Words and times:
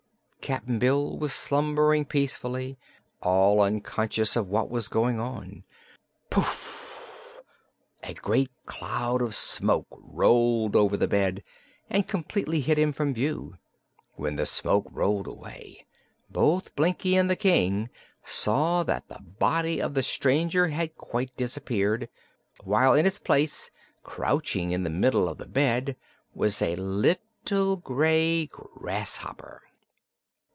Cap'n 0.41 0.79
Bill 0.79 1.17
was 1.17 1.31
slumbering 1.33 2.03
peacefully, 2.03 2.77
all 3.21 3.61
unconscious 3.61 4.35
of 4.35 4.49
what 4.49 4.69
was 4.69 4.89
going 4.89 5.17
on. 5.17 5.63
Puff! 6.29 7.39
A 8.03 8.13
great 8.15 8.51
cloud 8.65 9.21
of 9.21 9.33
smoke 9.33 9.87
rolled 9.91 10.75
over 10.75 10.97
the 10.97 11.07
bed 11.07 11.41
and 11.89 12.05
completely 12.05 12.59
hid 12.59 12.77
him 12.77 12.91
from 12.91 13.13
view. 13.13 13.55
When 14.15 14.35
the 14.35 14.45
smoke 14.45 14.87
rolled 14.91 15.25
away, 15.27 15.85
both 16.29 16.75
Blinkie 16.75 17.15
and 17.17 17.29
the 17.29 17.37
King 17.37 17.89
saw 18.25 18.83
that 18.83 19.07
the 19.07 19.19
body 19.21 19.81
of 19.81 19.93
the 19.93 20.03
stranger 20.03 20.67
had 20.67 20.97
quite 20.97 21.33
disappeared, 21.37 22.09
while 22.65 22.93
in 22.93 23.05
his 23.05 23.19
place, 23.19 23.71
crouching 24.03 24.73
in 24.73 24.83
the 24.83 24.89
middle 24.89 25.29
of 25.29 25.37
the 25.37 25.47
bed, 25.47 25.95
was 26.33 26.61
a 26.61 26.75
little 26.75 27.77
gray 27.77 28.47
grasshopper. 28.47 29.61